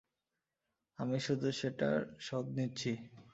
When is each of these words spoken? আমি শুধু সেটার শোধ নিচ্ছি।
আমি 0.99 1.17
শুধু 1.19 1.47
সেটার 1.51 1.97
শোধ 2.19 2.45
নিচ্ছি। 2.57 2.91